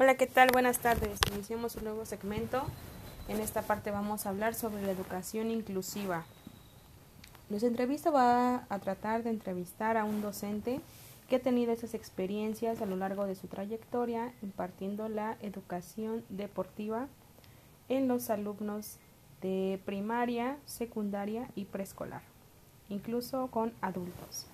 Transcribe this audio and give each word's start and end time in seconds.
Hola, 0.00 0.14
¿qué 0.14 0.28
tal? 0.28 0.50
Buenas 0.52 0.78
tardes. 0.78 1.18
Iniciamos 1.34 1.74
un 1.74 1.82
nuevo 1.82 2.06
segmento. 2.06 2.62
En 3.26 3.40
esta 3.40 3.62
parte 3.62 3.90
vamos 3.90 4.24
a 4.24 4.28
hablar 4.28 4.54
sobre 4.54 4.80
la 4.82 4.92
educación 4.92 5.50
inclusiva. 5.50 6.24
Nuestra 7.50 7.68
entrevista 7.68 8.12
va 8.12 8.64
a 8.68 8.78
tratar 8.78 9.24
de 9.24 9.30
entrevistar 9.30 9.96
a 9.96 10.04
un 10.04 10.22
docente 10.22 10.80
que 11.28 11.34
ha 11.34 11.40
tenido 11.40 11.72
esas 11.72 11.94
experiencias 11.94 12.80
a 12.80 12.86
lo 12.86 12.94
largo 12.94 13.26
de 13.26 13.34
su 13.34 13.48
trayectoria 13.48 14.32
impartiendo 14.40 15.08
la 15.08 15.36
educación 15.42 16.24
deportiva 16.28 17.08
en 17.88 18.06
los 18.06 18.30
alumnos 18.30 18.98
de 19.42 19.80
primaria, 19.84 20.58
secundaria 20.64 21.50
y 21.56 21.64
preescolar, 21.64 22.22
incluso 22.88 23.48
con 23.48 23.72
adultos. 23.80 24.46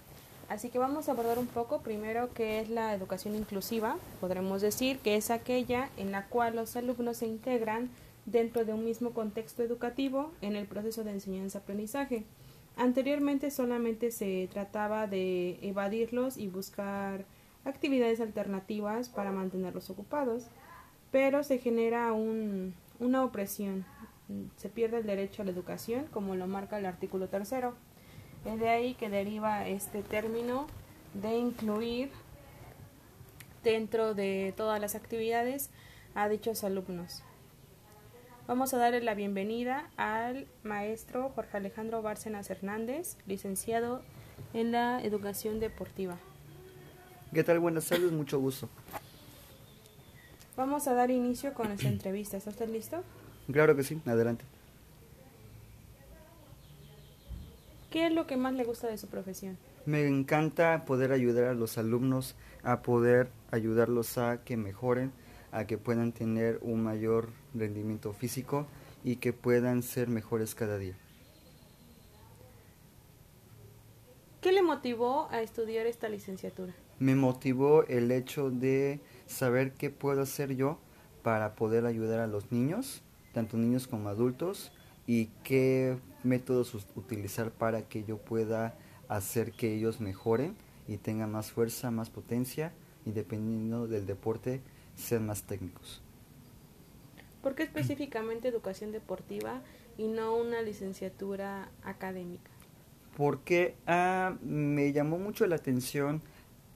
Así 0.48 0.68
que 0.68 0.78
vamos 0.78 1.08
a 1.08 1.12
abordar 1.12 1.38
un 1.38 1.46
poco 1.46 1.80
primero 1.80 2.32
qué 2.34 2.60
es 2.60 2.68
la 2.68 2.94
educación 2.94 3.34
inclusiva. 3.34 3.96
Podremos 4.20 4.60
decir 4.60 4.98
que 4.98 5.16
es 5.16 5.30
aquella 5.30 5.88
en 5.96 6.12
la 6.12 6.26
cual 6.26 6.56
los 6.56 6.76
alumnos 6.76 7.18
se 7.18 7.26
integran 7.26 7.90
dentro 8.26 8.64
de 8.64 8.72
un 8.72 8.84
mismo 8.84 9.10
contexto 9.12 9.62
educativo 9.62 10.32
en 10.40 10.56
el 10.56 10.66
proceso 10.66 11.04
de 11.04 11.12
enseñanza-aprendizaje. 11.12 12.24
Anteriormente 12.76 13.50
solamente 13.50 14.10
se 14.10 14.48
trataba 14.52 15.06
de 15.06 15.58
evadirlos 15.62 16.36
y 16.36 16.48
buscar 16.48 17.24
actividades 17.64 18.20
alternativas 18.20 19.08
para 19.08 19.32
mantenerlos 19.32 19.90
ocupados, 19.90 20.44
pero 21.10 21.44
se 21.44 21.58
genera 21.58 22.12
un, 22.12 22.74
una 22.98 23.24
opresión, 23.24 23.86
se 24.56 24.68
pierde 24.68 24.98
el 24.98 25.06
derecho 25.06 25.42
a 25.42 25.44
la 25.44 25.52
educación 25.52 26.06
como 26.10 26.34
lo 26.34 26.46
marca 26.46 26.78
el 26.78 26.86
artículo 26.86 27.28
tercero. 27.28 27.74
Es 28.44 28.60
de 28.60 28.68
ahí 28.68 28.94
que 28.94 29.08
deriva 29.08 29.66
este 29.66 30.02
término 30.02 30.66
de 31.14 31.36
incluir 31.36 32.10
dentro 33.62 34.14
de 34.14 34.52
todas 34.54 34.80
las 34.80 34.94
actividades 34.94 35.70
a 36.14 36.28
dichos 36.28 36.62
alumnos. 36.62 37.22
Vamos 38.46 38.74
a 38.74 38.78
darle 38.78 39.00
la 39.00 39.14
bienvenida 39.14 39.88
al 39.96 40.46
maestro 40.62 41.30
Jorge 41.30 41.56
Alejandro 41.56 42.02
Bárcenas 42.02 42.50
Hernández, 42.50 43.16
licenciado 43.26 44.02
en 44.52 44.72
la 44.72 45.02
educación 45.02 45.58
deportiva. 45.58 46.18
¿Qué 47.32 47.42
tal? 47.42 47.60
Buenas 47.60 47.88
tardes, 47.88 48.12
mucho 48.12 48.38
gusto. 48.38 48.68
Vamos 50.56 50.86
a 50.86 50.92
dar 50.92 51.10
inicio 51.10 51.54
con 51.54 51.68
nuestra 51.68 51.88
entrevista. 51.88 52.36
¿Está 52.36 52.50
usted 52.50 52.68
listo? 52.68 53.02
Claro 53.50 53.74
que 53.74 53.82
sí, 53.82 54.00
adelante. 54.04 54.44
¿Qué 57.94 58.08
es 58.08 58.12
lo 58.12 58.26
que 58.26 58.36
más 58.36 58.52
le 58.54 58.64
gusta 58.64 58.88
de 58.88 58.98
su 58.98 59.06
profesión? 59.06 59.56
Me 59.86 60.04
encanta 60.04 60.84
poder 60.84 61.12
ayudar 61.12 61.44
a 61.44 61.54
los 61.54 61.78
alumnos, 61.78 62.34
a 62.64 62.82
poder 62.82 63.28
ayudarlos 63.52 64.18
a 64.18 64.42
que 64.42 64.56
mejoren, 64.56 65.12
a 65.52 65.68
que 65.68 65.78
puedan 65.78 66.10
tener 66.10 66.58
un 66.62 66.82
mayor 66.82 67.28
rendimiento 67.54 68.12
físico 68.12 68.66
y 69.04 69.18
que 69.18 69.32
puedan 69.32 69.84
ser 69.84 70.08
mejores 70.08 70.56
cada 70.56 70.76
día. 70.76 70.96
¿Qué 74.40 74.50
le 74.50 74.62
motivó 74.62 75.28
a 75.30 75.40
estudiar 75.40 75.86
esta 75.86 76.08
licenciatura? 76.08 76.74
Me 76.98 77.14
motivó 77.14 77.86
el 77.86 78.10
hecho 78.10 78.50
de 78.50 78.98
saber 79.26 79.74
qué 79.74 79.90
puedo 79.90 80.22
hacer 80.22 80.56
yo 80.56 80.80
para 81.22 81.54
poder 81.54 81.86
ayudar 81.86 82.18
a 82.18 82.26
los 82.26 82.50
niños, 82.50 83.02
tanto 83.32 83.56
niños 83.56 83.86
como 83.86 84.08
adultos, 84.08 84.72
y 85.06 85.26
qué 85.44 85.96
métodos 86.24 86.74
utilizar 86.94 87.50
para 87.50 87.82
que 87.82 88.04
yo 88.04 88.18
pueda 88.18 88.74
hacer 89.08 89.52
que 89.52 89.74
ellos 89.74 90.00
mejoren 90.00 90.56
y 90.88 90.98
tengan 90.98 91.32
más 91.32 91.50
fuerza, 91.50 91.90
más 91.90 92.10
potencia 92.10 92.72
y 93.04 93.12
dependiendo 93.12 93.86
del 93.86 94.06
deporte 94.06 94.60
sean 94.96 95.26
más 95.26 95.42
técnicos. 95.44 96.02
¿Por 97.42 97.54
qué 97.54 97.62
específicamente 97.64 98.48
educación 98.48 98.92
deportiva 98.92 99.60
y 99.98 100.08
no 100.08 100.36
una 100.36 100.62
licenciatura 100.62 101.68
académica? 101.82 102.50
Porque 103.16 103.74
ah, 103.86 104.36
me 104.42 104.92
llamó 104.92 105.18
mucho 105.18 105.46
la 105.46 105.56
atención 105.56 106.22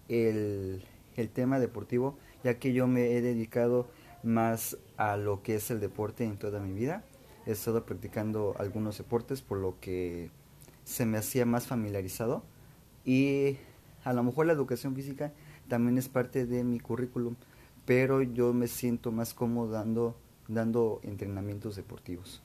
el, 0.08 0.84
el 1.16 1.28
tema 1.30 1.58
deportivo, 1.58 2.18
ya 2.44 2.58
que 2.58 2.72
yo 2.72 2.86
me 2.86 3.12
he 3.12 3.22
dedicado 3.22 3.88
más 4.22 4.76
a 4.96 5.16
lo 5.16 5.42
que 5.42 5.54
es 5.54 5.70
el 5.70 5.80
deporte 5.80 6.24
en 6.24 6.36
toda 6.36 6.60
mi 6.60 6.72
vida 6.72 7.02
he 7.48 7.52
estado 7.52 7.86
practicando 7.86 8.54
algunos 8.58 8.98
deportes 8.98 9.40
por 9.40 9.56
lo 9.56 9.80
que 9.80 10.30
se 10.84 11.06
me 11.06 11.16
hacía 11.16 11.46
más 11.46 11.66
familiarizado 11.66 12.42
y 13.06 13.56
a 14.04 14.12
lo 14.12 14.22
mejor 14.22 14.46
la 14.46 14.52
educación 14.52 14.94
física 14.94 15.32
también 15.66 15.96
es 15.96 16.10
parte 16.10 16.44
de 16.44 16.62
mi 16.62 16.78
currículum, 16.78 17.36
pero 17.86 18.20
yo 18.20 18.52
me 18.52 18.68
siento 18.68 19.12
más 19.12 19.32
cómodo 19.32 19.70
dando, 19.70 20.14
dando 20.46 21.00
entrenamientos 21.02 21.74
deportivos. 21.74 22.42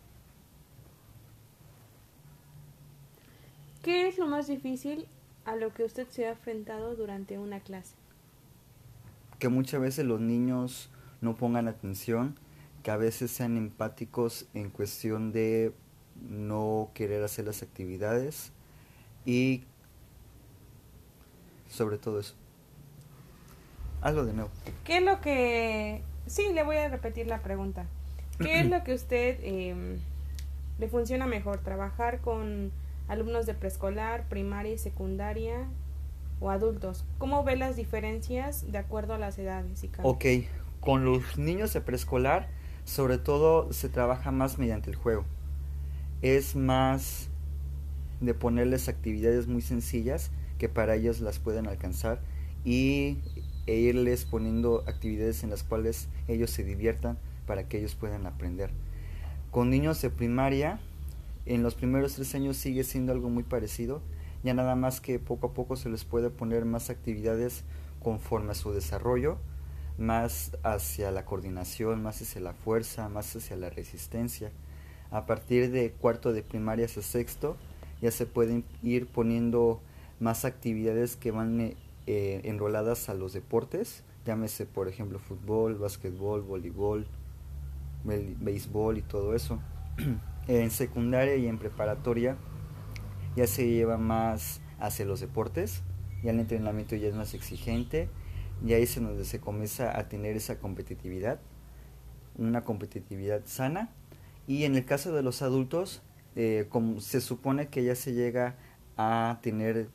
¿Qué 3.82 4.08
es 4.08 4.18
lo 4.18 4.26
más 4.26 4.48
difícil 4.48 5.06
a 5.44 5.58
lo 5.58 5.74
que 5.74 5.84
usted 5.84 6.08
se 6.08 6.28
ha 6.28 6.32
enfrentado 6.32 6.96
durante 6.96 7.38
una 7.38 7.60
clase? 7.60 7.96
Que 9.38 9.50
muchas 9.50 9.82
veces 9.82 10.06
los 10.06 10.22
niños 10.22 10.90
no 11.20 11.36
pongan 11.36 11.68
atención 11.68 12.36
que 12.84 12.92
a 12.92 12.98
veces 12.98 13.32
sean 13.32 13.58
empáticos 13.58 14.46
en 14.54 14.70
cuestión 14.70 15.32
de 15.32 15.74
no 16.30 16.92
querer 16.94 17.24
hacer 17.24 17.46
las 17.46 17.64
actividades 17.64 18.52
y 19.26 19.64
sobre 21.70 21.98
todo 21.98 22.20
eso. 22.20 22.36
Hazlo 24.02 24.26
de 24.26 24.34
nuevo. 24.34 24.50
¿Qué 24.84 24.98
es 24.98 25.04
lo 25.04 25.22
que... 25.22 26.02
Sí, 26.28 26.52
le 26.54 26.64
voy 26.64 26.76
a 26.76 26.90
repetir 26.90 27.26
la 27.28 27.42
pregunta. 27.42 27.86
¿Qué 28.40 28.60
es 28.60 28.70
lo 28.70 28.84
que 28.84 28.94
usted 28.94 29.40
em, 29.42 29.98
le 30.78 30.88
funciona 30.90 31.26
mejor? 31.26 31.60
¿Trabajar 31.60 32.20
con 32.20 32.72
alumnos 33.08 33.46
de 33.46 33.54
preescolar, 33.54 34.28
primaria 34.28 34.74
y 34.74 34.78
secundaria 34.78 35.68
o 36.42 36.50
adultos? 36.50 37.06
¿Cómo 37.18 37.46
ve 37.46 37.56
las 37.56 37.78
diferencias 37.78 38.72
de 38.72 38.78
acuerdo 38.78 39.14
a 39.14 39.18
las 39.18 39.38
edades? 39.38 39.84
Y 39.84 39.92
ok, 40.02 40.26
con 40.82 41.06
los 41.06 41.38
niños 41.38 41.72
de 41.74 41.80
preescolar 41.80 42.50
sobre 42.86 43.18
todo 43.18 43.72
se 43.72 43.90
trabaja 43.90 44.32
más 44.32 44.58
mediante 44.58 44.90
el 44.90 44.96
juego. 44.96 45.26
Es 46.22 46.56
más 46.56 47.30
de 48.22 48.34
ponerles 48.34 48.88
actividades 48.88 49.48
muy 49.48 49.62
sencillas 49.62 50.32
que 50.58 50.70
para 50.70 50.96
ellos 50.96 51.20
las 51.20 51.40
pueden 51.40 51.68
alcanzar 51.68 52.22
y 52.64 53.18
e 53.66 53.76
irles 53.76 54.26
poniendo 54.26 54.84
actividades 54.88 55.44
en 55.44 55.50
las 55.50 55.64
cuales 55.64 56.08
ellos 56.28 56.52
se 56.52 56.64
diviertan 56.64 57.18
para 57.46 57.68
que 57.68 57.80
ellos 57.80 57.96
puedan 57.96 58.26
aprender. 58.26 58.72
Con 59.52 59.70
niños 59.70 60.02
de 60.02 60.10
primaria, 60.10 60.80
en 61.46 61.64
los 61.64 61.76
primeros 61.76 62.16
tres 62.16 62.34
años 62.36 62.58
sigue 62.58 62.84
siendo 62.84 63.12
algo 63.12 63.30
muy 63.30 63.44
parecido, 63.44 64.02
ya 64.44 64.54
nada 64.54 64.76
más 64.76 65.00
que 65.00 65.20
poco 65.20 65.48
a 65.48 65.54
poco 65.54 65.76
se 65.76 65.90
les 65.90 66.04
puede 66.04 66.30
poner 66.30 66.66
más 66.66 66.90
actividades 66.90 67.64
conforme 68.02 68.52
a 68.52 68.56
su 68.56 68.72
desarrollo 68.74 69.38
más 69.98 70.52
hacia 70.64 71.12
la 71.12 71.26
coordinación, 71.26 72.02
más 72.02 72.22
hacia 72.22 72.42
la 72.42 72.54
fuerza, 72.54 73.10
más 73.10 73.36
hacia 73.36 73.56
la 73.56 73.70
resistencia. 73.70 74.52
A 75.12 75.26
partir 75.26 75.72
de 75.72 75.92
cuarto 75.92 76.34
de 76.34 76.42
primaria 76.42 76.86
hasta 76.86 77.02
sexto 77.02 77.58
ya 78.02 78.12
se 78.12 78.26
pueden 78.26 78.66
ir 78.82 79.08
poniendo 79.08 79.80
más 80.20 80.46
actividades 80.46 81.16
que 81.16 81.32
van 81.32 81.76
eh, 82.08 82.42
enroladas 82.44 83.10
a 83.10 83.14
los 83.14 83.34
deportes, 83.34 84.04
llámese 84.26 84.66
por 84.66 84.88
ejemplo 84.88 85.20
fútbol, 85.20 85.76
básquetbol, 85.76 86.42
voleibol, 86.42 87.08
béisbol 88.04 88.98
y 88.98 89.02
todo 89.02 89.36
eso. 89.36 89.60
en 90.48 90.72
secundaria 90.72 91.36
y 91.36 91.48
en 91.48 91.58
preparatoria 91.58 92.38
ya 93.36 93.48
se 93.48 93.68
lleva 93.70 93.98
más 93.98 94.62
hacia 94.80 95.06
los 95.06 95.20
deportes, 95.20 95.82
ya 96.24 96.32
el 96.32 96.40
entrenamiento 96.40 96.96
ya 96.96 97.08
es 97.08 97.16
más 97.16 97.34
exigente 97.34 98.10
y 98.66 98.74
ahí 98.74 98.84
es 98.84 98.96
donde 98.96 99.26
se 99.26 99.40
comienza 99.40 99.98
a 99.98 100.08
tener 100.10 100.36
esa 100.36 100.60
competitividad, 100.60 101.40
una 102.38 102.64
competitividad 102.64 103.42
sana. 103.46 103.90
Y 104.48 104.66
en 104.66 104.76
el 104.76 104.86
caso 104.86 105.14
de 105.14 105.24
los 105.24 105.42
adultos, 105.42 106.02
eh, 106.36 106.68
como 106.70 107.00
se 107.00 107.22
supone 107.22 107.68
que 107.68 107.84
ya 107.84 107.96
se 107.96 108.14
llega 108.14 108.56
a 108.98 109.40
tener 109.42 109.90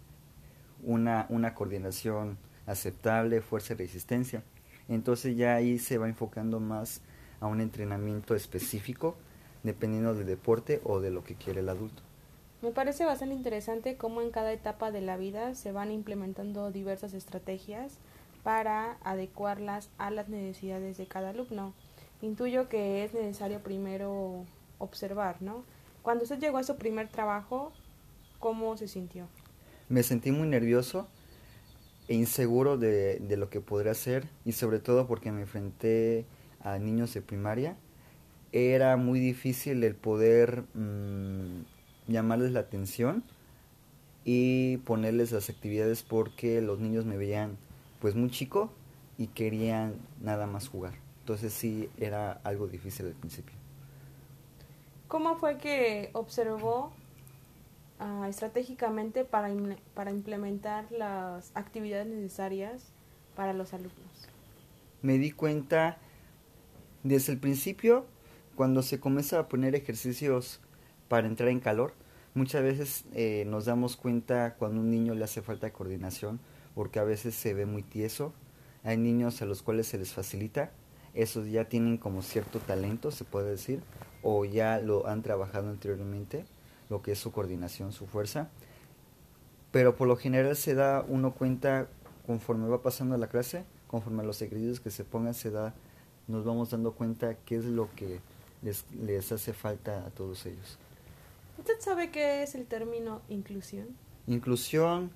una, 0.83 1.27
una 1.29 1.55
coordinación 1.55 2.39
aceptable, 2.67 3.41
fuerza 3.41 3.75
y 3.75 3.77
resistencia. 3.77 4.43
Entonces 4.89 5.37
ya 5.37 5.55
ahí 5.55 5.79
se 5.79 5.99
va 5.99 6.09
enfocando 6.09 6.61
más 6.61 7.03
a 7.41 7.47
un 7.47 7.61
entrenamiento 7.61 8.35
específico, 8.35 9.17
dependiendo 9.63 10.15
del 10.15 10.27
deporte 10.27 10.81
o 10.85 11.01
de 11.01 11.11
lo 11.11 11.25
que 11.25 11.35
quiere 11.35 11.61
el 11.61 11.69
adulto. 11.69 12.03
Me 12.63 12.71
parece 12.71 13.05
bastante 13.05 13.35
interesante 13.35 13.97
cómo 13.97 14.21
en 14.21 14.31
cada 14.31 14.53
etapa 14.53 14.91
de 14.91 15.01
la 15.01 15.17
vida 15.17 15.55
se 15.55 15.71
van 15.71 15.93
implementando 15.93 16.73
diversas 16.73 17.15
estrategias 17.15 17.99
para 18.49 18.97
adecuarlas 19.05 19.91
a 19.99 20.11
las 20.11 20.31
necesidades 20.31 20.97
de 20.97 21.05
cada 21.05 21.29
alumno. 21.29 21.75
Intuyo 22.23 22.71
que 22.71 23.05
es 23.05 23.13
necesario 23.13 23.61
primero 23.63 24.47
observar, 24.79 25.43
¿no? 25.43 25.65
Cuando 26.01 26.25
usted 26.25 26.39
llegó 26.39 26.57
a 26.57 26.63
su 26.63 26.79
primer 26.79 27.09
trabajo, 27.09 27.75
¿cómo 28.39 28.75
se 28.79 28.89
sintió? 28.89 29.27
Me 29.91 30.03
sentí 30.03 30.31
muy 30.31 30.49
nervioso 30.49 31.09
e 32.09 32.15
inseguro 32.15 32.79
de, 32.79 33.21
lo 33.37 33.51
que 33.51 33.61
podría 33.61 33.93
hacer 33.93 34.27
y 34.47 34.53
sobre 34.53 34.79
todo 34.79 35.07
porque 35.07 35.31
me 35.31 35.43
enfrenté 35.43 36.25
a 36.61 36.79
niños 36.79 37.13
de 37.13 37.21
primaria, 37.21 37.77
era 38.53 38.97
muy 38.97 39.21
difícil 39.21 39.85
el 39.85 39.95
poder 39.95 40.65
mm, 40.73 41.65
llamarles 42.07 42.53
la 42.53 42.61
atención 42.61 43.25
y 44.25 44.79
ponerles 44.87 45.33
las 45.33 45.51
actividades 45.51 46.03
porque 46.03 46.63
los 46.63 46.79
niños 46.79 47.05
me 47.05 47.19
veían 47.19 47.59
pues 48.01 48.15
muy 48.15 48.31
chico 48.31 48.73
y 49.17 49.29
querían 49.29 49.97
nada 50.21 50.47
más 50.47 50.69
jugar. 50.69 50.95
Entonces 51.21 51.53
sí 51.53 51.91
era 51.99 52.33
algo 52.45 52.67
difícil 52.67 53.07
al 53.07 53.13
principio. 53.13 53.55
¿Cómo 55.09 55.37
fue 55.37 55.59
que 55.59 56.11
observó 56.13 56.93
uh, 58.01 58.25
estratégicamente 58.25 59.25
para, 59.25 59.51
para 59.95 60.11
implementar 60.11 60.91
las 60.93 61.51
actividades 61.55 62.07
necesarias 62.07 62.93
para 63.35 63.53
los 63.53 63.73
alumnos? 63.73 64.29
Me 65.03 65.19
di 65.19 65.31
cuenta 65.31 65.99
desde 67.03 67.33
el 67.33 67.39
principio, 67.39 68.07
cuando 68.55 68.83
se 68.83 69.01
comienza 69.01 69.39
a 69.39 69.49
poner 69.49 69.75
ejercicios 69.75 70.61
para 71.09 71.27
entrar 71.27 71.49
en 71.49 71.61
calor, 71.61 71.95
muchas 72.35 72.63
veces 72.63 73.05
eh, 73.15 73.45
nos 73.47 73.65
damos 73.65 73.97
cuenta 73.97 74.55
cuando 74.55 74.81
a 74.81 74.85
un 74.85 74.91
niño 74.91 75.15
le 75.15 75.25
hace 75.25 75.41
falta 75.43 75.73
coordinación, 75.73 76.41
porque 76.79 77.01
a 77.01 77.05
veces 77.05 77.35
se 77.35 77.55
ve 77.55 77.67
muy 77.67 77.83
tieso. 77.83 78.33
Hay 78.85 78.97
niños 78.97 79.43
a 79.43 79.47
los 79.47 79.63
cuales 79.63 79.89
se 79.89 79.99
les 79.99 80.13
facilita, 80.13 80.71
esos 81.13 81.49
ya 81.49 81.65
tienen 81.65 81.99
como 81.99 82.23
cierto 82.23 82.61
talento, 82.61 83.11
se 83.11 83.25
puede 83.25 83.51
decir, 83.51 83.83
o 84.23 84.45
ya 84.45 84.79
lo 84.79 85.09
han 85.09 85.23
trabajado 85.23 85.71
anteriormente 85.71 86.45
lo 86.89 87.03
que 87.03 87.11
es 87.11 87.19
su 87.19 87.33
coordinación, 87.33 87.91
su 87.91 88.07
fuerza. 88.07 88.49
Pero 89.73 89.97
por 89.97 90.07
lo 90.07 90.15
general 90.15 90.55
se 90.55 90.77
da 90.77 91.05
uno 91.09 91.35
cuenta 91.35 91.89
conforme 92.25 92.69
va 92.69 92.81
pasando 92.81 93.17
la 93.17 93.27
clase, 93.27 93.65
conforme 93.89 94.23
a 94.23 94.27
los 94.27 94.41
ejercicios 94.41 94.79
que 94.79 94.93
se 94.93 95.03
pongan, 95.03 95.35
se 95.35 95.51
da, 95.51 95.75
nos 96.29 96.45
vamos 96.45 96.71
dando 96.71 96.93
cuenta 96.93 97.35
qué 97.45 97.57
es 97.57 97.65
lo 97.65 97.93
que 97.97 98.21
les, 98.63 98.85
les 98.93 99.33
hace 99.33 99.53
falta 99.53 100.07
a 100.07 100.11
todos 100.11 100.47
ellos. 100.47 100.79
¿Usted 101.59 101.81
sabe 101.81 102.13
qué 102.13 102.45
es 102.45 102.55
el 102.55 102.67
término 102.67 103.21
inclusión? 103.29 103.89
Inclusión, 104.29 105.11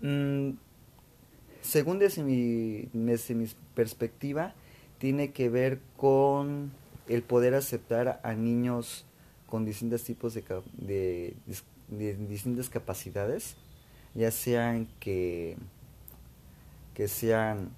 mmm, 0.00 0.52
según 1.64 1.98
desde 1.98 2.22
mi, 2.22 2.88
desde 2.92 3.34
mi 3.34 3.46
perspectiva, 3.74 4.54
tiene 4.98 5.32
que 5.32 5.48
ver 5.48 5.80
con 5.96 6.72
el 7.08 7.22
poder 7.22 7.54
aceptar 7.54 8.20
a 8.22 8.34
niños 8.34 9.06
con 9.46 9.64
distintos 9.64 10.04
tipos 10.04 10.34
de, 10.34 10.42
de, 11.88 12.16
distintas 12.28 12.68
capacidades, 12.68 13.56
ya 14.14 14.30
sean 14.30 14.86
que, 15.00 15.56
que 16.92 17.08
sean 17.08 17.70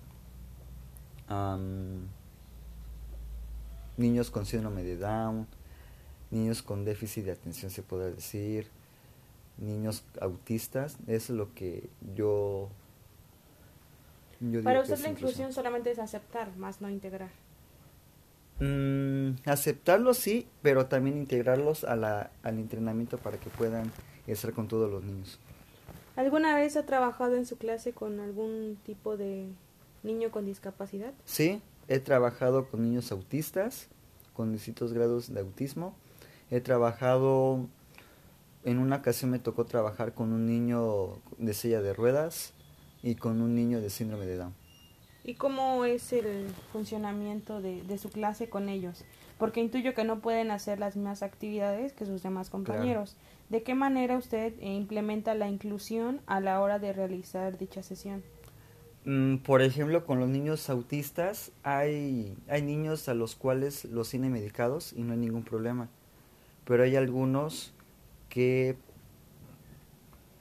niños 3.96 4.30
con 4.30 4.46
síndrome 4.46 4.82
de 4.82 4.96
Down, 4.96 5.46
niños 6.30 6.62
con 6.62 6.84
déficit 6.84 7.24
de 7.24 7.32
atención 7.32 7.70
se 7.70 7.82
puede 7.82 8.12
decir, 8.12 8.68
niños 9.58 10.04
autistas, 10.20 10.96
eso 11.06 11.32
es 11.32 11.38
lo 11.38 11.54
que 11.54 11.88
yo... 12.16 12.68
yo 14.40 14.62
Para 14.62 14.80
usted 14.80 14.98
la 14.98 15.08
inclusión 15.08 15.52
solamente 15.52 15.90
es 15.90 15.98
aceptar, 15.98 16.56
más 16.56 16.80
no 16.80 16.90
integrar. 16.90 17.30
Mm, 18.60 19.36
aceptarlos 19.44 20.16
sí, 20.16 20.46
pero 20.62 20.86
también 20.86 21.18
integrarlos 21.18 21.84
a 21.84 21.94
la, 21.96 22.30
al 22.42 22.58
entrenamiento 22.58 23.18
para 23.18 23.38
que 23.38 23.50
puedan 23.50 23.92
estar 24.26 24.52
con 24.52 24.68
todos 24.68 24.90
los 24.90 25.04
niños. 25.04 25.38
¿Alguna 26.16 26.56
vez 26.56 26.76
ha 26.76 26.86
trabajado 26.86 27.36
en 27.36 27.44
su 27.44 27.58
clase 27.58 27.92
con 27.92 28.20
algún 28.20 28.78
tipo 28.84 29.16
de 29.18 29.48
niño 30.02 30.30
con 30.30 30.46
discapacidad? 30.46 31.12
Sí, 31.26 31.60
he 31.88 31.98
trabajado 31.98 32.68
con 32.68 32.82
niños 32.82 33.12
autistas, 33.12 33.88
con 34.32 34.52
distintos 34.52 34.94
grados 34.94 35.32
de 35.32 35.40
autismo. 35.40 35.94
He 36.50 36.60
trabajado, 36.60 37.66
en 38.64 38.78
una 38.78 38.96
ocasión 38.96 39.30
me 39.30 39.38
tocó 39.38 39.66
trabajar 39.66 40.14
con 40.14 40.32
un 40.32 40.46
niño 40.46 41.18
de 41.36 41.52
silla 41.52 41.82
de 41.82 41.92
ruedas 41.92 42.54
y 43.06 43.14
con 43.14 43.40
un 43.40 43.54
niño 43.54 43.80
de 43.80 43.88
síndrome 43.88 44.26
de 44.26 44.36
Down. 44.36 44.52
¿Y 45.22 45.34
cómo 45.34 45.84
es 45.84 46.12
el 46.12 46.48
funcionamiento 46.72 47.62
de, 47.62 47.82
de, 47.84 47.98
su 47.98 48.10
clase 48.10 48.48
con 48.48 48.68
ellos? 48.68 49.04
Porque 49.38 49.60
intuyo 49.60 49.94
que 49.94 50.02
no 50.02 50.18
pueden 50.18 50.50
hacer 50.50 50.80
las 50.80 50.96
mismas 50.96 51.22
actividades 51.22 51.92
que 51.92 52.04
sus 52.04 52.24
demás 52.24 52.50
compañeros. 52.50 53.16
¿De 53.48 53.62
qué 53.62 53.76
manera 53.76 54.16
usted 54.18 54.60
implementa 54.60 55.34
la 55.34 55.48
inclusión 55.48 56.20
a 56.26 56.40
la 56.40 56.60
hora 56.60 56.80
de 56.80 56.92
realizar 56.92 57.58
dicha 57.58 57.84
sesión? 57.84 58.24
Mm, 59.04 59.36
por 59.36 59.62
ejemplo, 59.62 60.04
con 60.04 60.18
los 60.18 60.28
niños 60.28 60.68
autistas 60.68 61.52
hay, 61.62 62.36
hay 62.48 62.62
niños 62.62 63.08
a 63.08 63.14
los 63.14 63.36
cuales 63.36 63.84
los 63.84 64.10
tienen 64.10 64.32
medicados 64.32 64.92
y 64.92 65.02
no 65.02 65.12
hay 65.12 65.18
ningún 65.20 65.44
problema. 65.44 65.88
Pero 66.64 66.82
hay 66.82 66.96
algunos 66.96 67.72
que 68.28 68.76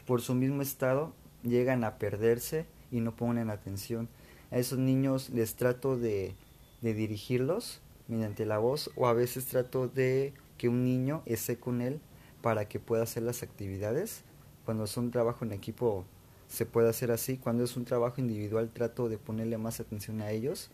por 0.07 0.21
su 0.21 0.33
mismo 0.33 0.63
estado 0.63 1.13
llegan 1.45 1.83
a 1.83 1.97
perderse 1.97 2.65
y 2.91 2.99
no 2.99 3.15
ponen 3.15 3.49
atención 3.49 4.09
a 4.51 4.57
esos 4.57 4.79
niños 4.79 5.29
les 5.31 5.55
trato 5.55 5.97
de, 5.97 6.35
dirigirlos 6.81 7.81
mediante 8.07 8.45
la 8.45 8.59
voz 8.59 8.91
o 8.95 9.07
a 9.07 9.13
veces 9.13 9.47
trato 9.47 9.87
de 9.87 10.33
que 10.57 10.69
un 10.69 10.83
niño 10.83 11.23
esté 11.25 11.57
con 11.57 11.81
él 11.81 11.99
para 12.43 12.67
que 12.67 12.79
pueda 12.79 13.03
hacer 13.03 13.23
las 13.23 13.41
actividades. 13.41 14.21
Cuando 14.65 14.83
es 14.83 14.95
un 14.97 15.09
trabajo 15.09 15.43
en 15.45 15.51
equipo 15.51 16.05
se 16.47 16.67
puede 16.67 16.89
hacer 16.89 17.09
así. 17.09 17.37
Cuando 17.37 17.63
es 17.63 17.75
un 17.75 17.85
trabajo 17.85 18.21
individual 18.21 18.69
trato 18.71 19.09
de 19.09 19.17
ponerle 19.17 19.57
más 19.57 19.79
atención 19.79 20.21
a 20.21 20.29
ellos. 20.29 20.69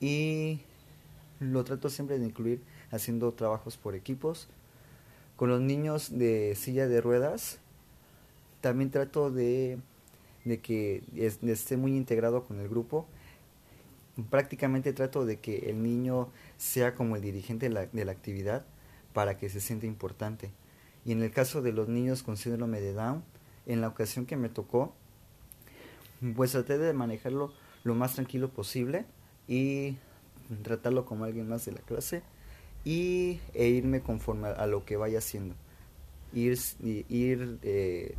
Y 0.00 0.60
lo 1.40 1.64
trato 1.64 1.90
siempre 1.90 2.20
de 2.20 2.26
incluir 2.26 2.62
haciendo 2.92 3.32
trabajos 3.32 3.76
por 3.76 3.96
equipos. 3.96 4.48
Con 5.34 5.50
los 5.50 5.60
niños 5.60 6.16
de 6.16 6.54
silla 6.54 6.86
de 6.86 7.00
ruedas 7.00 7.58
también 8.68 8.90
trato 8.90 9.30
de 9.30 9.78
de 10.46 10.60
que 10.60 11.02
esté 11.46 11.76
muy 11.76 11.96
integrado 11.96 12.44
con 12.44 12.60
el 12.60 12.68
grupo. 12.68 13.06
Prácticamente 14.30 14.92
trato 14.92 15.26
de 15.26 15.40
que 15.40 15.70
el 15.70 15.82
niño 15.82 16.28
sea 16.56 16.94
como 16.94 17.16
el 17.16 17.22
dirigente 17.22 17.68
de 17.68 17.74
la, 17.74 17.86
de 17.86 18.04
la 18.04 18.12
actividad 18.12 18.64
para 19.12 19.36
que 19.36 19.50
se 19.50 19.60
sienta 19.60 19.86
importante. 19.86 20.52
Y 21.04 21.12
en 21.12 21.22
el 21.22 21.32
caso 21.32 21.62
de 21.62 21.72
los 21.72 21.88
niños 21.88 22.22
con 22.22 22.36
síndrome 22.36 22.80
de 22.80 22.92
Down, 22.92 23.24
en 23.66 23.80
la 23.80 23.88
ocasión 23.88 24.24
que 24.24 24.36
me 24.36 24.48
tocó, 24.48 24.94
pues 26.36 26.52
traté 26.52 26.78
de 26.78 26.92
manejarlo 26.92 27.52
lo 27.82 27.94
más 27.94 28.14
tranquilo 28.14 28.48
posible 28.48 29.04
y 29.48 29.96
tratarlo 30.62 31.04
como 31.04 31.24
alguien 31.24 31.48
más 31.48 31.64
de 31.66 31.72
la 31.72 31.80
clase 31.80 32.22
y 32.84 33.40
e 33.52 33.66
irme 33.66 34.00
conforme 34.00 34.48
a 34.48 34.66
lo 34.66 34.84
que 34.84 34.96
vaya 34.96 35.18
haciendo 35.18 35.56
ir 36.32 36.58
ir 37.08 37.58
eh, 37.62 38.14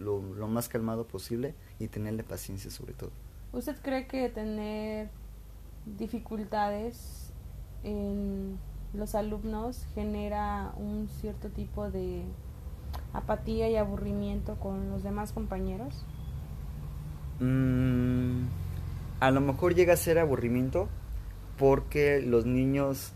lo, 0.00 0.22
lo, 0.22 0.48
más 0.48 0.68
calmado 0.68 1.06
posible 1.06 1.54
y 1.78 1.88
tenerle 1.88 2.24
paciencia 2.24 2.70
sobre 2.70 2.94
todo. 2.94 3.10
¿Usted 3.52 3.76
cree 3.82 4.06
que 4.06 4.28
tener 4.28 5.10
dificultades 5.98 7.32
en 7.84 8.58
los 8.92 9.14
alumnos 9.14 9.86
genera 9.94 10.72
un 10.76 11.08
cierto 11.08 11.48
tipo 11.48 11.90
de 11.90 12.24
apatía 13.12 13.68
y 13.68 13.76
aburrimiento 13.76 14.56
con 14.56 14.90
los 14.90 15.02
demás 15.02 15.32
compañeros? 15.32 16.04
Mm, 17.40 18.46
a 19.20 19.30
lo 19.30 19.40
mejor 19.40 19.74
llega 19.74 19.94
a 19.94 19.96
ser 19.96 20.18
aburrimiento 20.18 20.88
porque 21.58 22.20
los 22.20 22.46
niños 22.46 23.12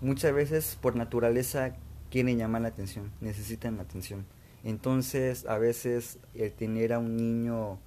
muchas 0.00 0.32
veces 0.32 0.78
por 0.80 0.96
naturaleza 0.96 1.74
quieren 2.10 2.38
llamar 2.38 2.62
la 2.62 2.68
atención, 2.68 3.10
necesitan 3.20 3.76
la 3.76 3.82
atención. 3.82 4.24
Entonces, 4.68 5.46
a 5.46 5.56
veces 5.56 6.18
el 6.34 6.52
tener 6.52 6.92
a 6.92 6.98
un 6.98 7.16
niño 7.16 7.78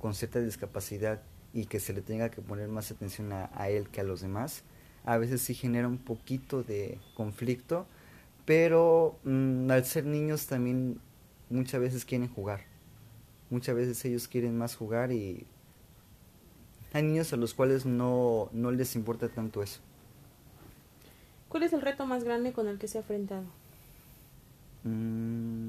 con 0.00 0.14
cierta 0.14 0.40
discapacidad 0.40 1.22
y 1.52 1.66
que 1.66 1.78
se 1.78 1.92
le 1.92 2.02
tenga 2.02 2.28
que 2.28 2.42
poner 2.42 2.66
más 2.66 2.90
atención 2.90 3.32
a, 3.32 3.68
él 3.68 3.88
que 3.88 4.00
a 4.00 4.02
los 4.04 4.20
demás, 4.20 4.64
a 5.04 5.16
veces 5.16 5.42
sí 5.42 5.54
genera 5.54 5.86
un 5.86 5.98
poquito 5.98 6.64
de 6.64 6.98
conflicto, 7.14 7.86
pero 8.46 9.16
mm, 9.22 9.70
al 9.70 9.84
ser 9.84 10.06
niños 10.06 10.48
también 10.48 10.98
muchas 11.50 11.80
veces 11.80 12.04
quieren 12.04 12.26
jugar. 12.26 12.62
Muchas 13.48 13.76
veces 13.76 14.04
ellos 14.04 14.26
quieren 14.26 14.58
más 14.58 14.74
jugar 14.74 15.12
y 15.12 15.46
hay 16.92 17.04
niños 17.04 17.32
a 17.32 17.36
los 17.36 17.54
cuales 17.54 17.86
no, 17.86 18.48
no 18.50 18.72
les 18.72 18.96
importa 18.96 19.28
tanto 19.28 19.62
eso. 19.62 19.78
¿Cuál 21.48 21.62
es 21.62 21.72
el 21.72 21.80
reto 21.80 22.06
más 22.06 22.24
grande 22.24 22.52
con 22.52 22.66
el 22.66 22.80
que 22.80 22.88
se 22.88 22.98
ha 22.98 23.02
enfrentado? 23.02 23.44
Mm, 24.82 25.63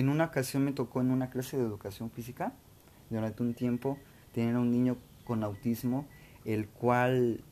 en 0.00 0.08
una 0.08 0.24
ocasión 0.24 0.64
me 0.64 0.72
tocó 0.72 1.00
en 1.00 1.10
una 1.10 1.30
clase 1.30 1.56
de 1.56 1.64
educación 1.64 2.10
física, 2.10 2.52
durante 3.10 3.42
un 3.42 3.54
tiempo, 3.54 3.98
tener 4.32 4.56
a 4.56 4.60
un 4.60 4.70
niño 4.70 4.96
con 5.24 5.44
autismo, 5.44 6.06
el 6.44 6.68
cual 6.68 7.42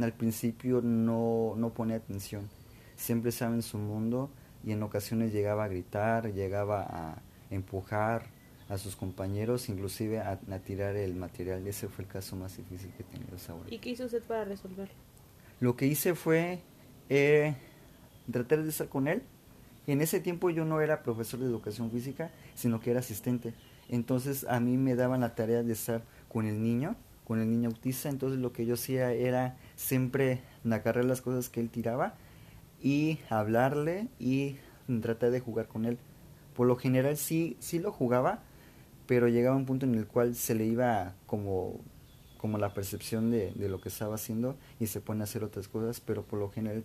al 0.00 0.12
principio 0.12 0.80
no, 0.82 1.54
no 1.56 1.70
pone 1.74 1.94
atención. 1.94 2.48
Siempre 2.96 3.30
estaba 3.30 3.54
en 3.54 3.62
su 3.62 3.78
mundo 3.78 4.30
y 4.64 4.72
en 4.72 4.82
ocasiones 4.82 5.32
llegaba 5.32 5.64
a 5.64 5.68
gritar, 5.68 6.32
llegaba 6.32 6.82
a 6.82 7.22
empujar, 7.50 8.30
a 8.72 8.78
sus 8.78 8.96
compañeros, 8.96 9.68
inclusive 9.68 10.20
a, 10.20 10.38
tirar 10.64 10.96
el 10.96 11.14
material. 11.14 11.66
Ese 11.66 11.88
fue 11.88 12.04
el 12.04 12.10
caso 12.10 12.36
más 12.36 12.56
difícil 12.56 12.90
que 12.96 13.02
he 13.02 13.06
tenido 13.06 13.36
ahora. 13.50 13.66
¿Y 13.68 13.78
qué 13.78 13.90
hizo 13.90 14.06
usted 14.06 14.22
para 14.22 14.44
resolverlo? 14.46 14.94
Lo 15.60 15.76
que 15.76 15.86
hice 15.86 16.14
fue 16.14 16.60
eh, 17.10 17.54
tratar 18.30 18.62
de 18.62 18.70
estar 18.70 18.88
con 18.88 19.08
él. 19.08 19.22
En 19.86 20.00
ese 20.00 20.20
tiempo 20.20 20.50
yo 20.50 20.64
no 20.64 20.80
era 20.80 21.02
profesor 21.02 21.40
de 21.40 21.46
educación 21.46 21.90
física, 21.90 22.30
sino 22.54 22.80
que 22.80 22.90
era 22.92 23.00
asistente. 23.00 23.52
Entonces 23.88 24.44
a 24.48 24.60
mí 24.60 24.76
me 24.76 24.94
daban 24.94 25.20
la 25.20 25.34
tarea 25.34 25.62
de 25.62 25.72
estar 25.72 26.02
con 26.28 26.46
el 26.46 26.62
niño, 26.62 26.94
con 27.24 27.40
el 27.40 27.50
niño 27.50 27.70
autista. 27.70 28.08
Entonces 28.08 28.38
lo 28.38 28.52
que 28.52 28.64
yo 28.64 28.74
hacía 28.74 29.12
era 29.12 29.56
siempre 29.74 30.40
agarrar 30.70 31.04
las 31.04 31.20
cosas 31.20 31.48
que 31.48 31.60
él 31.60 31.68
tiraba 31.68 32.14
y 32.80 33.18
hablarle 33.28 34.08
y 34.18 34.56
tratar 35.00 35.30
de 35.30 35.40
jugar 35.40 35.66
con 35.66 35.84
él. 35.84 35.98
Por 36.54 36.66
lo 36.66 36.76
general 36.76 37.16
sí, 37.16 37.56
sí 37.60 37.78
lo 37.78 37.92
jugaba, 37.92 38.42
pero 39.06 39.26
llegaba 39.28 39.56
un 39.56 39.66
punto 39.66 39.86
en 39.86 39.94
el 39.94 40.06
cual 40.06 40.34
se 40.36 40.54
le 40.54 40.64
iba 40.64 41.14
como, 41.26 41.80
como 42.38 42.58
la 42.58 42.72
percepción 42.72 43.30
de, 43.30 43.52
de 43.52 43.68
lo 43.68 43.80
que 43.80 43.88
estaba 43.88 44.14
haciendo 44.14 44.56
y 44.78 44.86
se 44.86 45.00
pone 45.00 45.22
a 45.22 45.24
hacer 45.24 45.42
otras 45.42 45.66
cosas, 45.66 46.00
pero 46.00 46.22
por 46.22 46.38
lo 46.38 46.50
general 46.50 46.84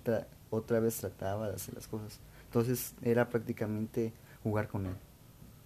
otra 0.50 0.80
vez 0.80 0.98
trataba 0.98 1.50
de 1.50 1.56
hacer 1.56 1.76
las 1.76 1.88
cosas. 1.88 2.20
Entonces 2.48 2.94
era 3.02 3.30
prácticamente 3.30 4.14
jugar 4.44 4.68
con 4.68 4.86
él. 4.88 4.96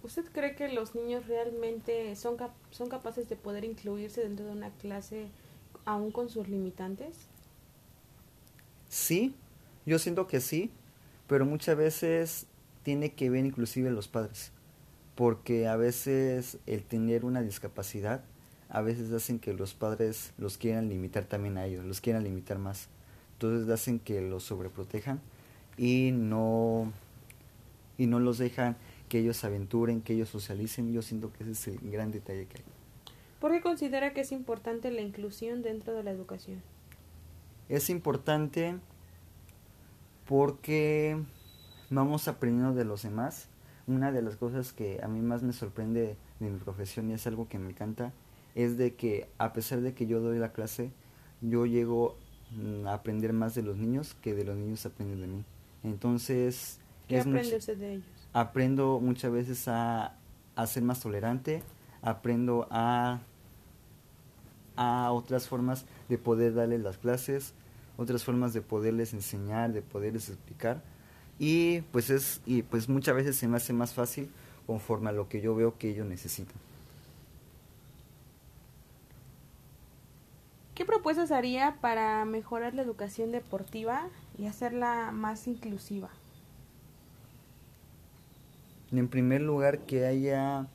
¿Usted 0.02 0.24
cree 0.32 0.56
que 0.56 0.68
los 0.68 0.94
niños 0.94 1.26
realmente 1.26 2.14
son, 2.16 2.36
son 2.70 2.88
capaces 2.88 3.28
de 3.28 3.36
poder 3.36 3.64
incluirse 3.64 4.20
dentro 4.20 4.46
de 4.46 4.52
una 4.52 4.70
clase 4.70 5.28
aún 5.84 6.10
con 6.10 6.28
sus 6.28 6.48
limitantes? 6.48 7.16
Sí, 8.88 9.34
yo 9.86 9.98
siento 9.98 10.26
que 10.26 10.40
sí, 10.40 10.70
pero 11.28 11.46
muchas 11.46 11.76
veces 11.76 12.46
tiene 12.82 13.12
que 13.12 13.30
ver 13.30 13.46
inclusive 13.46 13.90
los 13.90 14.08
padres, 14.08 14.50
porque 15.14 15.68
a 15.68 15.76
veces 15.76 16.58
el 16.66 16.82
tener 16.82 17.24
una 17.24 17.42
discapacidad 17.42 18.24
a 18.68 18.80
veces 18.80 19.12
hacen 19.12 19.38
que 19.38 19.52
los 19.52 19.74
padres 19.74 20.32
los 20.38 20.56
quieran 20.56 20.88
limitar 20.88 21.26
también 21.26 21.58
a 21.58 21.66
ellos, 21.66 21.84
los 21.84 22.00
quieran 22.00 22.24
limitar 22.24 22.58
más. 22.58 22.88
Entonces 23.34 23.68
hacen 23.68 23.98
que 23.98 24.22
los 24.22 24.44
sobreprotejan 24.44 25.20
y 25.76 26.10
no 26.12 26.92
y 27.98 28.06
no 28.06 28.20
los 28.20 28.38
dejan 28.38 28.76
que 29.08 29.18
ellos 29.18 29.44
aventuren, 29.44 30.00
que 30.00 30.14
ellos 30.14 30.28
socialicen. 30.28 30.92
Yo 30.92 31.02
siento 31.02 31.32
que 31.32 31.44
ese 31.44 31.52
es 31.52 31.68
el 31.68 31.90
gran 31.90 32.10
detalle 32.10 32.46
que 32.46 32.58
hay. 32.58 32.64
¿Por 33.40 33.52
qué 33.52 33.60
considera 33.60 34.12
que 34.12 34.22
es 34.22 34.32
importante 34.32 34.90
la 34.90 35.02
inclusión 35.02 35.62
dentro 35.62 35.94
de 35.94 36.02
la 36.02 36.10
educación? 36.10 36.62
Es 37.68 37.90
importante 37.90 38.76
porque 40.26 41.20
vamos 41.90 42.28
aprendiendo 42.28 42.74
de 42.74 42.84
los 42.84 43.02
demás. 43.02 43.48
Una 43.86 44.12
de 44.12 44.22
las 44.22 44.36
cosas 44.36 44.72
que 44.72 45.00
a 45.02 45.08
mí 45.08 45.20
más 45.20 45.42
me 45.42 45.52
sorprende 45.52 46.16
de 46.40 46.50
mi 46.50 46.58
profesión 46.58 47.10
y 47.10 47.14
es 47.14 47.26
algo 47.26 47.48
que 47.48 47.58
me 47.58 47.70
encanta 47.70 48.12
es 48.54 48.78
de 48.78 48.94
que 48.94 49.28
a 49.38 49.52
pesar 49.52 49.80
de 49.80 49.92
que 49.92 50.06
yo 50.06 50.20
doy 50.20 50.38
la 50.38 50.52
clase, 50.52 50.90
yo 51.40 51.66
llego 51.66 52.16
a 52.86 52.94
aprender 52.94 53.32
más 53.32 53.54
de 53.54 53.62
los 53.62 53.76
niños 53.76 54.14
que 54.22 54.34
de 54.34 54.44
los 54.44 54.56
niños 54.56 54.86
aprenden 54.86 55.20
de 55.20 55.26
mí. 55.26 55.44
Entonces, 55.84 56.78
¿qué 57.08 57.20
aprende 57.20 57.56
usted 57.56 57.76
de 57.76 57.94
ellos? 57.94 58.06
Aprendo 58.32 59.00
muchas 59.00 59.32
veces 59.32 59.68
a, 59.68 60.16
a 60.56 60.66
ser 60.66 60.82
más 60.82 61.00
tolerante, 61.00 61.62
aprendo 62.02 62.66
a 62.70 63.20
a 64.76 65.12
otras 65.12 65.48
formas 65.48 65.84
de 66.08 66.16
poder 66.18 66.54
darles 66.54 66.80
las 66.80 66.96
clases, 66.96 67.52
otras 67.96 68.24
formas 68.24 68.52
de 68.54 68.62
poderles 68.62 69.12
enseñar, 69.12 69.72
de 69.72 69.82
poderles 69.82 70.28
explicar 70.30 70.80
y 71.38 71.80
pues 71.92 72.10
es 72.10 72.40
y 72.46 72.62
pues 72.62 72.88
muchas 72.88 73.14
veces 73.14 73.36
se 73.36 73.48
me 73.48 73.56
hace 73.56 73.72
más 73.72 73.94
fácil 73.94 74.30
conforme 74.66 75.10
a 75.10 75.12
lo 75.12 75.28
que 75.28 75.40
yo 75.40 75.54
veo 75.54 75.76
que 75.78 75.90
ellos 75.90 76.06
necesitan. 76.06 76.56
¿Qué 80.74 80.84
propuestas 80.86 81.30
haría 81.32 81.76
para 81.80 82.24
mejorar 82.24 82.74
la 82.74 82.82
educación 82.82 83.30
deportiva 83.30 84.08
y 84.38 84.46
hacerla 84.46 85.10
más 85.12 85.46
inclusiva? 85.46 86.10
En 88.90 89.08
primer 89.08 89.40
lugar, 89.40 89.80
que 89.80 90.06
haya 90.06 90.66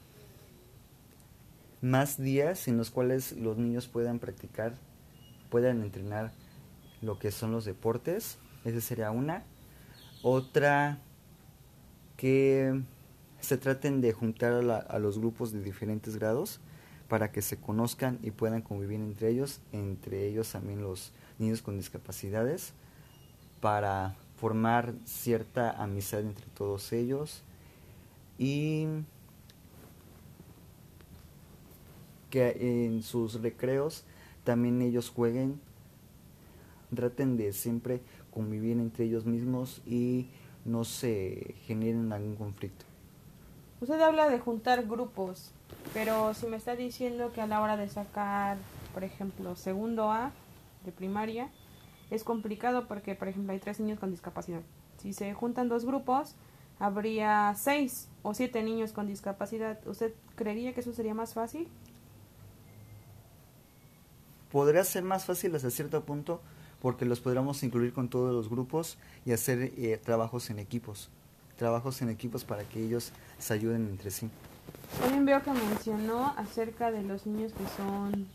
más 1.82 2.18
días 2.18 2.68
en 2.68 2.78
los 2.78 2.90
cuales 2.90 3.34
los 3.34 3.58
niños 3.58 3.88
puedan 3.88 4.20
practicar, 4.20 4.74
puedan 5.50 5.82
entrenar 5.82 6.32
lo 7.02 7.20
que 7.20 7.32
son 7.32 7.52
los 7.52 7.66
deportes. 7.66 8.40
Esa 8.66 8.82
sería 8.82 9.12
una. 9.12 9.44
Otra, 10.24 11.00
que 12.18 12.82
se 13.40 13.58
traten 13.58 14.02
de 14.02 14.12
juntar 14.12 14.54
a, 14.54 15.00
los 15.00 15.20
grupos 15.20 15.54
de 15.54 15.62
diferentes 15.62 16.18
grados 16.18 16.60
para 17.08 17.32
que 17.32 17.42
se 17.42 17.58
conozcan 17.58 18.20
y 18.24 18.32
puedan 18.32 18.62
convivir 18.62 19.00
entre 19.00 19.30
ellos, 19.30 19.62
entre 19.72 20.28
ellos 20.28 20.52
también 20.52 20.82
los 20.82 21.14
niños 21.38 21.62
con 21.62 21.78
discapacidades, 21.78 22.74
para 23.62 24.16
formar 24.40 24.94
cierta 25.06 25.72
amistad 25.72 26.22
entre 26.22 26.46
todos 26.48 26.94
ellos 26.94 27.44
y 28.38 28.88
que 32.30 32.86
en 32.86 33.04
sus 33.04 33.42
recreos 33.42 34.04
también 34.44 34.82
ellos 34.82 35.10
jueguen, 35.10 35.60
traten 36.96 37.38
de 37.38 37.52
siempre 37.54 38.02
convivir 38.32 38.78
entre 38.78 39.06
ellos 39.06 39.26
mismos 39.26 39.82
y 39.86 40.28
no 40.66 40.84
se 40.84 41.56
generen 41.66 42.14
algún 42.14 42.36
conflicto. 42.36 42.86
Usted 43.82 44.00
habla 44.02 44.30
de 44.30 44.40
juntar 44.40 44.86
grupos, 44.88 45.52
pero 45.94 46.34
si 46.34 46.48
me 46.48 46.58
está 46.58 46.76
diciendo 46.76 47.32
que 47.34 47.42
a 47.42 47.48
la 47.48 47.62
hora 47.62 47.78
de 47.78 47.90
sacar, 47.90 48.58
por 48.94 49.04
ejemplo, 49.04 49.56
segundo 49.56 50.12
A 50.12 50.32
de 50.86 50.92
primaria, 50.92 51.50
es 52.10 52.24
complicado 52.24 52.88
porque, 52.88 53.16
por 53.16 53.28
ejemplo, 53.28 53.54
hay 53.54 53.60
tres 53.60 53.80
niños 53.80 54.00
con 54.00 54.12
discapacidad. 54.12 54.62
Si 54.98 55.14
se 55.14 55.34
juntan 55.34 55.70
dos 55.70 55.86
grupos, 55.86 56.36
habría 56.80 57.54
seis 57.56 58.10
o 58.24 58.34
siete 58.34 58.64
niños 58.64 58.92
con 58.94 59.08
discapacidad. 59.08 59.80
¿Usted 59.86 60.14
creería 60.36 60.74
que 60.74 60.82
eso 60.82 60.94
sería 60.94 61.14
más 61.14 61.34
fácil? 61.34 61.68
Podría 64.52 64.84
ser 64.84 65.04
más 65.04 65.26
fácil 65.26 65.56
hasta 65.56 65.70
cierto 65.70 66.04
punto, 66.06 66.42
porque 66.82 67.06
los 67.06 67.20
podríamos 67.20 67.64
incluir 67.64 67.94
con 67.94 68.10
todos 68.10 68.34
los 68.34 68.50
grupos 68.50 68.98
y 69.26 69.34
hacer 69.34 69.74
eh, 69.78 70.00
trabajos 70.04 70.50
en 70.50 70.60
equipos, 70.60 71.10
trabajos 71.58 72.02
en 72.02 72.10
equipos 72.10 72.46
para 72.46 72.64
que 72.64 72.84
ellos 72.84 73.12
se 73.40 73.54
ayuden 73.54 73.88
entre 73.88 74.12
sí. 74.12 74.30
También 75.02 75.26
veo 75.26 75.44
que 75.44 75.52
mencionó 75.52 76.34
acerca 76.38 76.92
de 76.92 77.04
los 77.04 77.26
niños 77.26 77.54
que 77.54 77.68
son 77.76 78.28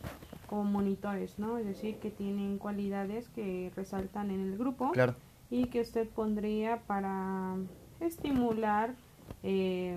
como 0.52 0.64
monitores, 0.64 1.38
¿no? 1.38 1.56
Es 1.56 1.64
decir, 1.64 1.96
que 1.96 2.10
tienen 2.10 2.58
cualidades 2.58 3.26
que 3.30 3.72
resaltan 3.74 4.30
en 4.30 4.40
el 4.40 4.58
grupo 4.58 4.90
claro. 4.90 5.14
y 5.48 5.68
que 5.68 5.80
usted 5.80 6.06
pondría 6.06 6.82
para 6.86 7.56
estimular 8.00 8.94
eh, 9.42 9.96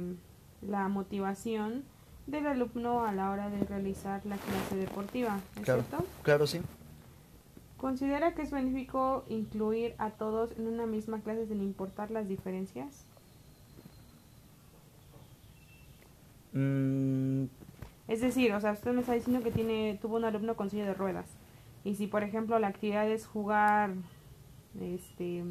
la 0.62 0.88
motivación 0.88 1.84
del 2.26 2.48
alumno 2.48 3.04
a 3.04 3.12
la 3.12 3.32
hora 3.32 3.50
de 3.50 3.66
realizar 3.66 4.26
la 4.26 4.38
clase 4.38 4.78
deportiva, 4.78 5.42
¿es 5.58 5.66
claro, 5.66 5.84
cierto? 5.84 6.06
Claro, 6.24 6.48
sí. 6.48 6.62
¿Considera 7.76 8.34
que 8.34 8.44
es 8.44 8.52
benéfico 8.52 9.26
incluir 9.28 9.94
a 9.98 10.12
todos 10.12 10.58
en 10.58 10.68
una 10.68 10.86
misma 10.86 11.20
clase 11.20 11.48
sin 11.48 11.62
importar 11.62 12.12
las 12.12 12.30
diferencias? 12.30 13.04
Mm. 16.54 16.95
Es 18.16 18.22
decir, 18.22 18.54
o 18.54 18.62
sea, 18.62 18.72
usted 18.72 18.94
me 18.94 19.02
está 19.02 19.12
diciendo 19.12 19.44
que 19.44 19.52
tiene 19.52 20.00
tuvo 20.02 20.16
un 20.16 20.24
alumno 20.24 20.56
con 20.56 20.70
silla 20.70 20.86
de 20.86 20.94
ruedas. 20.94 21.26
Y 21.84 21.96
si, 21.96 22.08
por 22.08 22.24
ejemplo, 22.24 22.58
la 22.60 22.68
actividad 22.68 23.12
es 23.12 23.28
jugar, 23.28 23.92
este, 24.80 25.44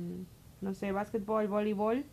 no 0.63 0.73
sé, 0.73 0.91
básquetbol, 0.91 1.47
voleibol, 1.47 2.07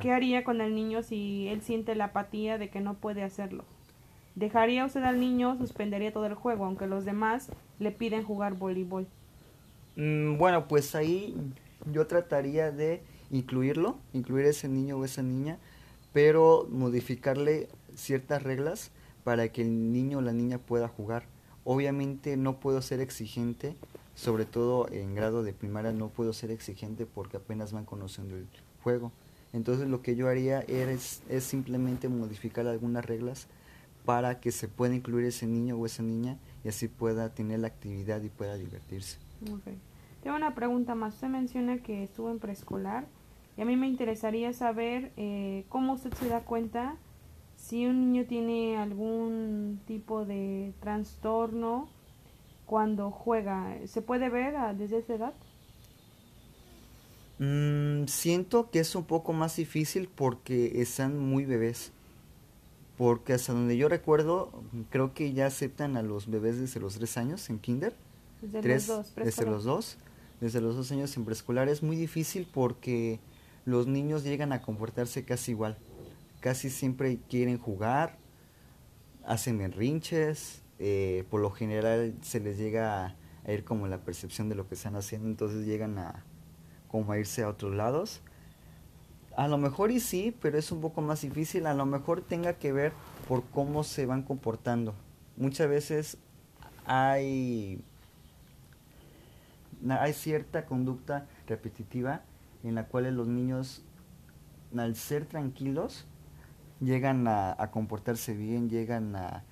¿qué 0.00 0.10
haría 0.10 0.42
con 0.42 0.60
el 0.60 0.74
niño 0.74 1.04
si 1.04 1.46
él 1.46 1.62
siente 1.62 1.94
la 1.94 2.06
apatía 2.06 2.58
de 2.58 2.70
que 2.70 2.80
no 2.80 2.94
puede 2.94 3.22
hacerlo? 3.22 3.62
¿Dejaría 4.34 4.84
usted 4.84 5.04
al 5.04 5.20
niño, 5.20 5.56
suspendería 5.56 6.12
todo 6.12 6.26
el 6.26 6.34
juego, 6.34 6.64
aunque 6.64 6.88
los 6.88 7.04
demás 7.04 7.52
le 7.78 7.92
piden 7.92 8.24
jugar 8.24 8.54
voleibol? 8.54 9.06
Mm, 9.94 10.38
bueno, 10.38 10.66
pues 10.66 10.96
ahí 10.96 11.36
yo 11.86 12.08
trataría 12.08 12.72
de 12.72 13.00
incluirlo, 13.30 13.96
incluir 14.12 14.46
a 14.46 14.50
ese 14.50 14.68
niño 14.68 14.96
o 14.96 15.04
esa 15.04 15.22
niña, 15.22 15.60
pero 16.12 16.66
modificarle 16.68 17.68
ciertas 17.96 18.42
reglas 18.42 18.90
para 19.24 19.48
que 19.48 19.62
el 19.62 19.92
niño 19.92 20.18
o 20.18 20.22
la 20.22 20.32
niña 20.32 20.58
pueda 20.58 20.88
jugar. 20.88 21.24
Obviamente 21.64 22.36
no 22.36 22.58
puedo 22.58 22.82
ser 22.82 23.00
exigente, 23.00 23.76
sobre 24.14 24.44
todo 24.44 24.88
en 24.90 25.14
grado 25.14 25.42
de 25.42 25.52
primaria 25.52 25.92
no 25.92 26.08
puedo 26.08 26.32
ser 26.32 26.50
exigente 26.50 27.06
porque 27.06 27.36
apenas 27.36 27.72
van 27.72 27.84
conociendo 27.84 28.36
el 28.36 28.46
juego. 28.82 29.12
Entonces 29.52 29.88
lo 29.88 30.02
que 30.02 30.16
yo 30.16 30.28
haría 30.28 30.60
es, 30.60 31.22
simplemente 31.40 32.08
modificar 32.08 32.66
algunas 32.66 33.04
reglas 33.04 33.46
para 34.04 34.40
que 34.40 34.50
se 34.50 34.66
pueda 34.66 34.94
incluir 34.94 35.26
ese 35.26 35.46
niño 35.46 35.76
o 35.76 35.86
esa 35.86 36.02
niña 36.02 36.38
y 36.64 36.68
así 36.68 36.88
pueda 36.88 37.28
tener 37.28 37.60
la 37.60 37.68
actividad 37.68 38.22
y 38.22 38.28
pueda 38.28 38.56
divertirse. 38.56 39.18
Okay. 39.42 39.78
Tengo 40.22 40.36
una 40.36 40.54
pregunta 40.54 40.94
más. 40.94 41.14
Usted 41.14 41.28
menciona 41.28 41.78
que 41.78 42.04
estuvo 42.04 42.30
en 42.30 42.38
preescolar 42.38 43.06
Y 43.56 43.62
a 43.62 43.64
mí 43.64 43.76
me 43.76 43.86
interesaría 43.86 44.52
saber 44.52 45.12
eh, 45.16 45.64
cómo 45.68 45.92
usted 45.94 46.12
se 46.14 46.28
da 46.28 46.40
cuenta 46.40 46.96
si 47.62 47.86
un 47.86 48.00
niño 48.00 48.26
tiene 48.26 48.76
algún 48.76 49.80
tipo 49.86 50.24
de 50.24 50.74
trastorno 50.80 51.88
cuando 52.66 53.10
juega. 53.10 53.76
¿Se 53.86 54.02
puede 54.02 54.28
ver 54.28 54.54
desde 54.76 54.98
esa 54.98 55.14
edad? 55.14 55.34
Mm, 57.38 58.06
siento 58.08 58.70
que 58.70 58.80
es 58.80 58.94
un 58.96 59.04
poco 59.04 59.32
más 59.32 59.56
difícil 59.56 60.08
porque 60.12 60.82
están 60.82 61.18
muy 61.18 61.44
bebés. 61.44 61.92
Porque 62.98 63.32
hasta 63.32 63.52
donde 63.52 63.76
yo 63.76 63.88
recuerdo, 63.88 64.50
creo 64.90 65.14
que 65.14 65.32
ya 65.32 65.46
aceptan 65.46 65.96
a 65.96 66.02
los 66.02 66.28
bebés 66.28 66.58
desde 66.58 66.80
los 66.80 66.96
tres 66.96 67.16
años 67.16 67.48
en 67.48 67.58
kinder. 67.58 67.94
Desde 68.42 68.74
los 68.74 68.86
dos. 68.86 69.14
Desde 69.14 69.46
los 69.46 69.64
dos. 69.64 69.98
Desde 70.40 70.60
los 70.60 70.74
dos 70.74 70.90
años 70.90 71.16
en 71.16 71.24
preescolar 71.24 71.68
es 71.68 71.84
muy 71.84 71.94
difícil 71.94 72.48
porque 72.52 73.20
los 73.64 73.86
niños 73.86 74.24
llegan 74.24 74.52
a 74.52 74.62
comportarse 74.62 75.24
casi 75.24 75.52
igual. 75.52 75.78
Casi 76.42 76.70
siempre 76.70 77.20
quieren 77.30 77.56
jugar, 77.56 78.18
hacen 79.24 79.58
berrinches, 79.58 80.62
eh, 80.80 81.24
por 81.30 81.40
lo 81.40 81.52
general 81.52 82.16
se 82.20 82.40
les 82.40 82.58
llega 82.58 83.06
a, 83.46 83.52
ir 83.52 83.62
como 83.62 83.86
la 83.86 83.98
percepción 83.98 84.48
de 84.48 84.56
lo 84.56 84.66
que 84.68 84.74
están 84.74 84.96
haciendo, 84.96 85.28
entonces 85.28 85.64
llegan 85.64 85.98
a 85.98 86.24
como 86.88 87.12
a 87.12 87.18
irse 87.18 87.44
a 87.44 87.48
otros 87.48 87.76
lados. 87.76 88.22
A 89.36 89.46
lo 89.46 89.56
mejor 89.56 89.92
y 89.92 90.00
sí, 90.00 90.36
pero 90.42 90.58
es 90.58 90.72
un 90.72 90.80
poco 90.80 91.00
más 91.00 91.22
difícil, 91.22 91.64
a 91.66 91.74
lo 91.74 91.86
mejor 91.86 92.22
tenga 92.22 92.54
que 92.54 92.72
ver 92.72 92.92
por 93.28 93.44
cómo 93.44 93.84
se 93.84 94.04
van 94.04 94.24
comportando. 94.24 94.94
Muchas 95.36 95.68
veces 95.68 96.18
hay 96.86 97.84
hay 99.88 100.12
cierta 100.12 100.66
conducta 100.66 101.28
repetitiva 101.46 102.22
en 102.64 102.74
la 102.74 102.86
cual 102.86 103.14
los 103.14 103.28
niños, 103.28 103.84
al 104.76 104.96
ser 104.96 105.24
tranquilos, 105.26 106.04
llegan 106.82 107.26
a, 107.28 107.56
comportarse 107.70 108.34
bien, 108.34 108.68
llegan 108.68 109.14
a, 109.16 109.44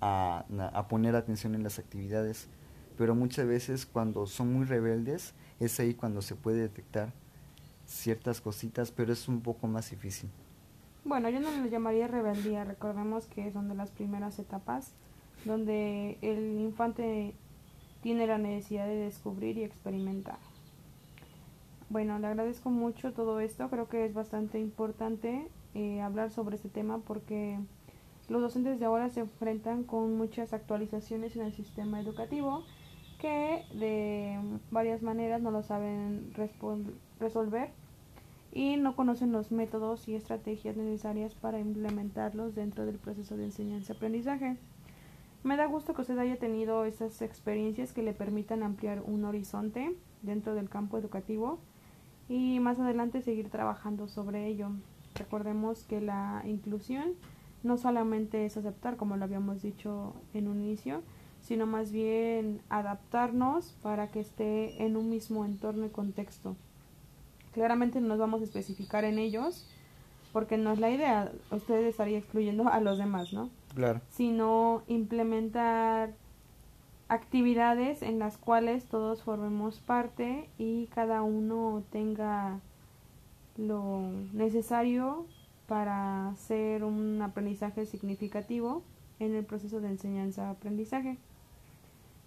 a, 0.00 0.88
poner 0.88 1.16
atención 1.16 1.54
en 1.54 1.62
las 1.62 1.78
actividades, 1.78 2.48
pero 2.96 3.14
muchas 3.14 3.46
veces 3.46 3.86
cuando 3.86 4.26
son 4.26 4.52
muy 4.52 4.66
rebeldes 4.66 5.34
es 5.60 5.80
ahí 5.80 5.94
cuando 5.94 6.22
se 6.22 6.34
puede 6.34 6.60
detectar 6.60 7.12
ciertas 7.86 8.40
cositas, 8.40 8.90
pero 8.90 9.12
es 9.12 9.28
un 9.28 9.40
poco 9.40 9.66
más 9.66 9.90
difícil. 9.90 10.30
Bueno, 11.04 11.30
yo 11.30 11.40
no 11.40 11.50
le 11.50 11.70
llamaría 11.70 12.06
rebeldía, 12.06 12.64
recordemos 12.64 13.26
que 13.26 13.50
son 13.50 13.68
de 13.68 13.74
las 13.74 13.90
primeras 13.90 14.38
etapas 14.38 14.92
donde 15.44 16.18
el 16.20 16.60
infante 16.60 17.34
tiene 18.02 18.26
la 18.26 18.38
necesidad 18.38 18.86
de 18.86 18.96
descubrir 18.96 19.56
y 19.56 19.64
experimentar. 19.64 20.38
Bueno, 21.88 22.18
le 22.18 22.26
agradezco 22.26 22.68
mucho 22.68 23.12
todo 23.12 23.40
esto. 23.40 23.70
Creo 23.70 23.88
que 23.88 24.04
es 24.04 24.12
bastante 24.12 24.60
importante 24.60 25.48
eh, 25.78 26.00
hablar 26.00 26.32
sobre 26.32 26.56
este 26.56 26.68
tema 26.68 26.98
porque 26.98 27.56
los 28.28 28.42
docentes 28.42 28.80
de 28.80 28.84
ahora 28.84 29.10
se 29.10 29.20
enfrentan 29.20 29.84
con 29.84 30.16
muchas 30.16 30.52
actualizaciones 30.52 31.36
en 31.36 31.42
el 31.42 31.52
sistema 31.52 32.00
educativo 32.00 32.64
que 33.20 33.64
de 33.74 34.40
varias 34.72 35.02
maneras 35.02 35.40
no 35.40 35.52
lo 35.52 35.62
saben 35.62 36.32
resolver 37.20 37.70
y 38.50 38.76
no 38.76 38.96
conocen 38.96 39.30
los 39.30 39.52
métodos 39.52 40.08
y 40.08 40.16
estrategias 40.16 40.76
necesarias 40.76 41.36
para 41.36 41.60
implementarlos 41.60 42.56
dentro 42.56 42.84
del 42.84 42.98
proceso 42.98 43.36
de 43.36 43.44
enseñanza-aprendizaje. 43.44 44.56
Me 45.44 45.56
da 45.56 45.66
gusto 45.66 45.94
que 45.94 46.00
usted 46.00 46.18
haya 46.18 46.40
tenido 46.40 46.86
esas 46.86 47.22
experiencias 47.22 47.92
que 47.92 48.02
le 48.02 48.14
permitan 48.14 48.64
ampliar 48.64 49.00
un 49.00 49.24
horizonte 49.24 49.94
dentro 50.22 50.56
del 50.56 50.68
campo 50.68 50.98
educativo 50.98 51.60
y 52.28 52.58
más 52.58 52.80
adelante 52.80 53.22
seguir 53.22 53.48
trabajando 53.48 54.08
sobre 54.08 54.48
ello. 54.48 54.72
Recordemos 55.18 55.84
que 55.84 56.00
la 56.00 56.42
inclusión 56.46 57.14
no 57.62 57.76
solamente 57.76 58.46
es 58.46 58.56
aceptar, 58.56 58.96
como 58.96 59.16
lo 59.16 59.24
habíamos 59.24 59.62
dicho 59.62 60.14
en 60.32 60.48
un 60.48 60.60
inicio, 60.62 61.02
sino 61.40 61.66
más 61.66 61.92
bien 61.92 62.60
adaptarnos 62.68 63.74
para 63.82 64.08
que 64.08 64.20
esté 64.20 64.82
en 64.84 64.96
un 64.96 65.10
mismo 65.10 65.44
entorno 65.44 65.86
y 65.86 65.90
contexto. 65.90 66.56
Claramente 67.52 68.00
no 68.00 68.08
nos 68.08 68.18
vamos 68.18 68.40
a 68.40 68.44
especificar 68.44 69.04
en 69.04 69.18
ellos, 69.18 69.66
porque 70.32 70.58
no 70.58 70.72
es 70.72 70.78
la 70.78 70.90
idea, 70.90 71.32
usted 71.50 71.86
estaría 71.86 72.18
excluyendo 72.18 72.68
a 72.68 72.80
los 72.80 72.98
demás, 72.98 73.32
¿no? 73.32 73.50
Claro. 73.74 74.00
Sino 74.10 74.82
implementar 74.86 76.12
actividades 77.08 78.02
en 78.02 78.18
las 78.18 78.36
cuales 78.36 78.84
todos 78.84 79.22
formemos 79.22 79.78
parte 79.78 80.48
y 80.58 80.86
cada 80.86 81.22
uno 81.22 81.82
tenga 81.90 82.60
lo 83.58 84.10
necesario 84.32 85.26
para 85.66 86.30
hacer 86.30 86.82
un 86.82 87.20
aprendizaje 87.20 87.84
significativo 87.84 88.82
en 89.20 89.34
el 89.34 89.44
proceso 89.44 89.80
de 89.80 89.88
enseñanza-aprendizaje. 89.88 91.18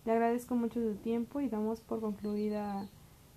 Le 0.06 0.12
agradezco 0.12 0.56
mucho 0.56 0.80
su 0.80 0.96
tiempo 0.96 1.42
y 1.42 1.50
damos 1.50 1.80
por 1.80 2.02
concluida 2.02 2.88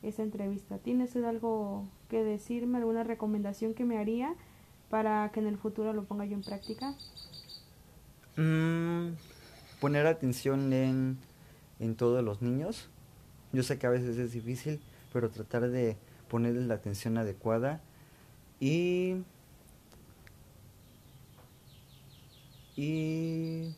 esta 0.03 0.23
entrevista. 0.23 0.77
¿Tiene 0.77 1.05
usted 1.05 1.25
algo 1.25 1.85
que 2.11 2.23
decirme, 2.23 2.77
alguna 2.77 3.05
recomendación 3.05 3.73
que 3.73 3.85
me 3.85 3.97
haría 3.97 4.35
para 4.91 5.31
que 5.33 5.41
en 5.41 5.47
el 5.47 5.57
futuro 5.57 5.95
lo 5.95 6.05
ponga 6.05 6.27
yo 6.27 6.35
en 6.35 6.43
práctica? 6.43 6.95
Mm, 8.37 9.15
poner 9.81 10.07
atención 10.07 10.71
en 10.75 11.19
en 11.81 11.95
todos 11.95 12.25
los 12.25 12.43
niños. 12.43 12.89
Yo 13.53 13.63
sé 13.63 13.79
que 13.79 13.87
a 13.87 13.91
veces 13.91 14.17
es 14.19 14.33
difícil, 14.33 14.81
pero 15.13 15.31
tratar 15.31 15.69
de 15.69 15.97
ponerles 16.35 16.67
la 16.67 16.75
atención 16.75 17.17
adecuada 17.17 17.81
y 18.59 19.23
y 22.75 23.73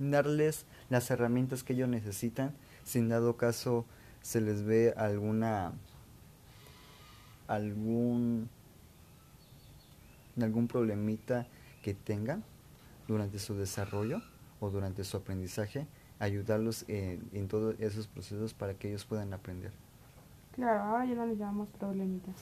darles 0.00 0.66
las 0.90 1.08
herramientas 1.12 1.62
que 1.62 1.74
ellos 1.74 1.88
necesitan 1.88 2.52
si 2.82 2.98
en 2.98 3.08
dado 3.08 3.36
caso 3.36 3.86
se 4.20 4.40
les 4.40 4.64
ve 4.64 4.92
alguna 4.96 5.72
algún 7.46 8.50
algún 10.40 10.66
problemita 10.66 11.46
que 11.80 11.94
tengan 11.94 12.42
durante 13.06 13.38
su 13.38 13.54
desarrollo 13.54 14.20
o 14.58 14.68
durante 14.70 15.04
su 15.04 15.16
aprendizaje, 15.16 15.86
ayudarlos 16.18 16.86
en, 16.88 17.30
en 17.32 17.46
todos 17.46 17.76
esos 17.78 18.08
procesos 18.08 18.52
para 18.52 18.74
que 18.74 18.88
ellos 18.88 19.04
puedan 19.04 19.32
aprender. 19.32 19.70
Claro, 20.58 20.82
ahora 20.82 21.04
ya 21.04 21.14
no 21.14 21.24
les 21.24 21.38
llamamos 21.38 21.68
problemitas. 21.78 22.34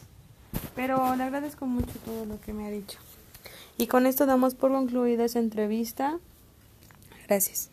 Pero 0.74 1.14
le 1.16 1.22
agradezco 1.22 1.66
mucho 1.66 1.92
todo 2.02 2.24
lo 2.24 2.40
que 2.40 2.54
me 2.54 2.66
ha 2.66 2.70
dicho. 2.70 2.98
Y 3.76 3.88
con 3.88 4.06
esto 4.06 4.24
damos 4.24 4.54
por 4.54 4.72
concluida 4.72 5.26
esa 5.26 5.38
entrevista. 5.38 6.18
Gracias. 7.28 7.68